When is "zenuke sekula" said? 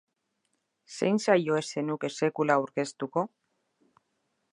1.77-2.57